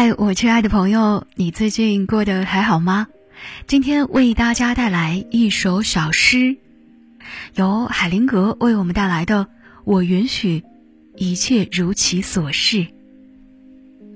[0.00, 3.08] 嗨，我亲爱的朋友，你最近过得还好吗？
[3.66, 6.56] 今天为大家带来一首小诗，
[7.56, 9.46] 由海灵格为我们带来的
[9.84, 10.62] 《我允许
[11.16, 12.76] 一切如其所是》。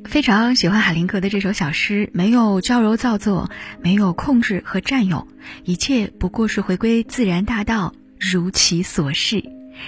[0.05, 3.51] 非常喜欢海灵格的这首小诗，没有娇柔造作，
[3.83, 5.27] 没有控制和占有，
[5.65, 9.43] 一切不过是回归自然大道，如其所是，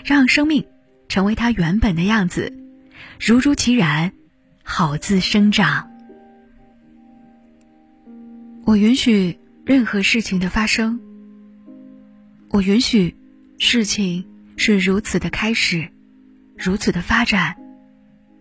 [0.04, 0.64] 让生命
[1.08, 2.52] 成为它原本的样子，
[3.20, 4.12] 如如其然。
[4.66, 5.90] 好自生长。
[8.64, 10.98] 我允许任何事情的发生。
[12.50, 13.14] 我允许
[13.58, 15.88] 事情是如此的开始，
[16.56, 17.54] 如此的发展，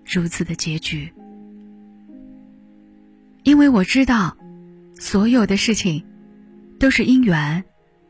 [0.05, 1.11] 如此的结局。
[3.43, 4.37] 因为我知道，
[4.97, 6.05] 所有的事情
[6.79, 7.63] 都是因缘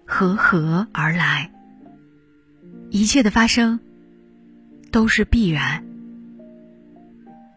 [0.05, 1.51] 和合而来，
[2.91, 3.79] 一切的发生
[4.91, 5.83] 都是必然。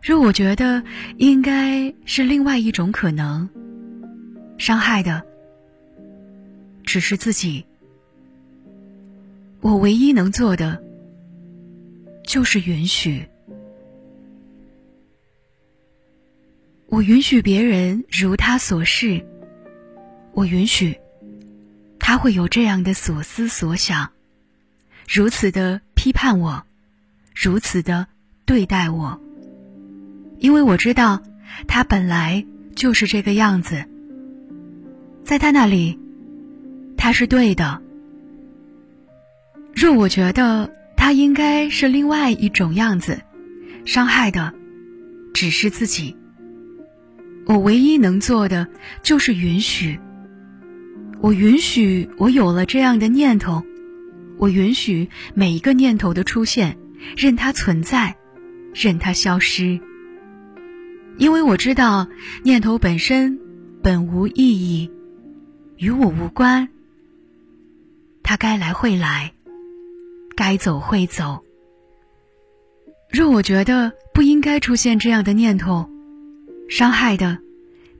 [0.02, 0.82] 若我觉得
[1.16, 3.48] 应该是另外一种可能，
[4.56, 5.24] 伤害的
[6.84, 7.64] 只是自己。
[9.60, 10.80] 我唯一能做的
[12.24, 13.26] 就是允许。
[16.86, 19.26] 我允许别人如他所示，
[20.32, 20.96] 我允许
[21.98, 24.12] 他会有这样的所思所想，
[25.08, 26.64] 如此的批判我，
[27.34, 28.06] 如此的
[28.44, 29.20] 对待我。
[30.38, 31.22] 因为我知道，
[31.66, 33.84] 他本来就是这个样子。
[35.24, 35.98] 在他那里，
[36.96, 37.82] 他是对的。
[39.74, 43.20] 若我觉得他应该是另外一种样子，
[43.84, 44.54] 伤害的
[45.34, 46.16] 只是自己。
[47.46, 48.66] 我唯一能做的
[49.02, 49.98] 就是允许。
[51.20, 53.62] 我允许我有了这样的念头，
[54.38, 56.76] 我允许每一个念头的出现，
[57.16, 58.16] 任它存在，
[58.74, 59.80] 任它消失。
[61.18, 62.08] 因为我知道，
[62.42, 63.38] 念头本身
[63.82, 64.90] 本无意义，
[65.76, 66.68] 与我无关。
[68.22, 69.32] 它该来会来，
[70.36, 71.42] 该走会走。
[73.10, 75.88] 若我觉得不应该出现这样的念头，
[76.68, 77.38] 伤害的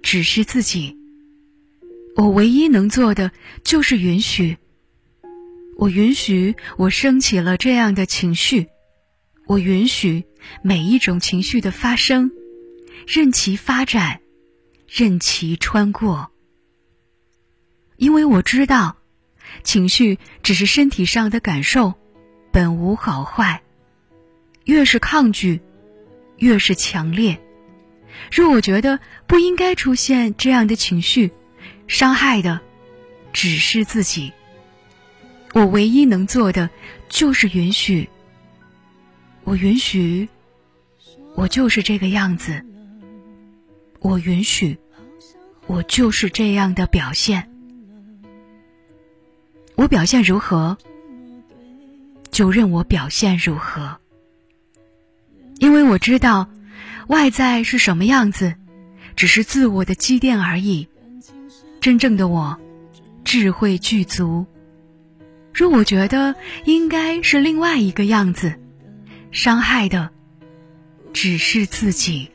[0.03, 0.97] 只是自己。
[2.17, 3.31] 我唯一能做的
[3.63, 4.59] 就是允许。
[5.79, 8.67] 我允许我升起了这样的情绪，
[9.47, 10.25] 我允许
[10.63, 12.31] 每一种情绪的发生。
[13.07, 14.21] 任其发展，
[14.89, 16.33] 任其穿过。
[17.97, 18.97] 因为我知道，
[19.63, 21.95] 情绪只是身体上的感受，
[22.51, 23.63] 本无好坏。
[24.65, 25.61] 越是抗拒，
[26.39, 27.41] 越是强烈。
[28.33, 31.31] 若我觉得不应该出现这样的情绪，
[31.87, 32.61] 伤害的
[33.33, 34.33] 只是自己。
[35.53, 36.69] 我唯一能做的
[37.09, 38.11] 就是允许。
[39.45, 40.29] 我允许，
[41.37, 42.66] 我就是这个样子。
[44.07, 44.79] 我允许，
[45.67, 47.51] 我就是这样的表现。
[49.75, 50.79] 我表现如何，
[52.31, 53.99] 就任我表现如何。
[55.59, 56.49] 因为我知道，
[57.09, 58.55] 外在是什么样子，
[59.17, 60.87] 只是自我的积淀而已。
[61.81, 62.57] 真正的我，
[63.25, 64.47] 智慧具足。
[65.53, 68.55] 若我觉得应该是另外一个样子，
[69.33, 70.11] 伤害的
[71.13, 72.31] 只是自己。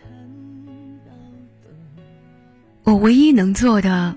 [2.91, 4.13] 我唯一能做的，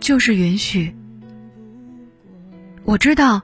[0.00, 0.96] 就是允许。
[2.82, 3.42] 我知道，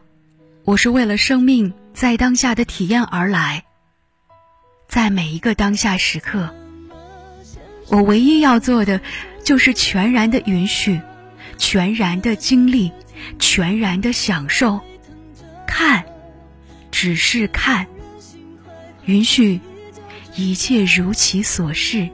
[0.65, 3.63] 我是为了生命在当下的体验而来。
[4.89, 6.55] 在每一个当下时刻，
[7.89, 9.03] 我唯一要做的，
[9.45, 10.99] 就是全然的允许，
[11.59, 12.91] 全然的经历，
[13.39, 14.81] 全然的享受。
[15.67, 16.07] 看，
[16.91, 17.87] 只是看，
[19.05, 19.61] 允许
[20.37, 22.09] 一切如其所是。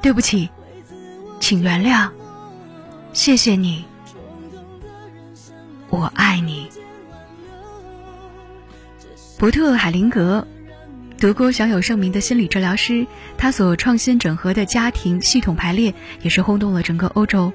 [0.00, 0.48] 对不起。
[1.48, 2.10] 请原谅，
[3.14, 3.86] 谢谢你，
[5.88, 6.68] 我爱你。
[9.38, 10.46] 伯特·海灵格，
[11.16, 13.06] 德国享有盛名的心理治疗师，
[13.38, 17.50] 他所创新整合的家庭系统排列也是轰动了整个欧洲。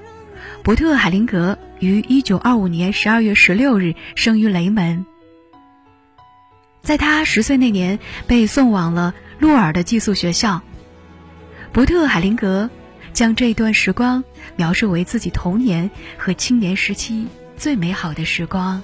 [0.64, 5.06] 伯特·海灵格于一九二五年十二月十六日生于雷门，
[6.82, 10.62] 在他十岁那年被送往了洛尔的寄宿学校。
[11.72, 12.68] 伯特·海灵格。
[13.14, 14.22] 将这段时光
[14.56, 15.88] 描述为自己童年
[16.18, 18.82] 和青年时期最美好的时光。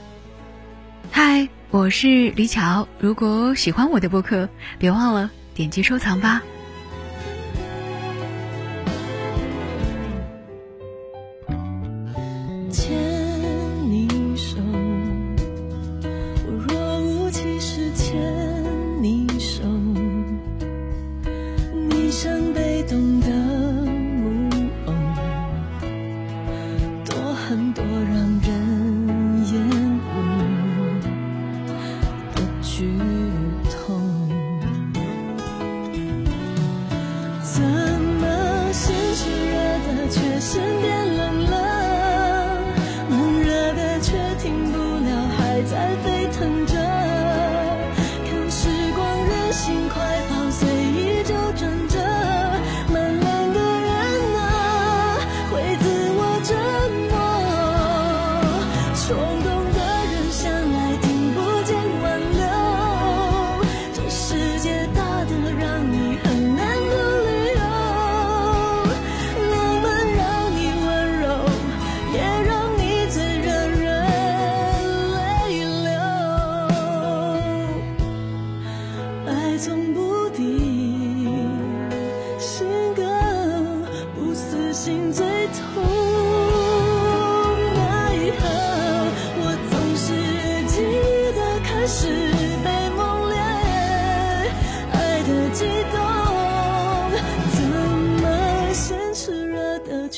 [1.10, 4.48] 嗨，我是李巧，如果喜欢我的播客，
[4.78, 6.40] 别忘了点击收藏吧。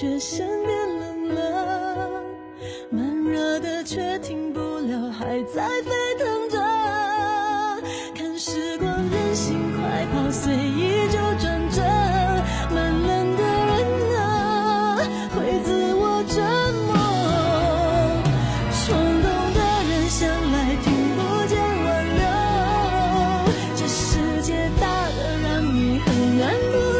[0.02, 2.24] 却先变冷了
[2.90, 6.58] 慢热的却停不了还在沸腾着。
[8.12, 11.80] 看时光任性快跑随意就转折
[12.74, 14.98] 慢冷的人啊
[15.36, 16.42] 会自我折
[16.88, 16.90] 磨。
[18.84, 18.90] 冲
[19.22, 21.88] 动的人向来听不见挽
[22.18, 22.24] 留
[23.76, 26.91] 这世界大得让你很难不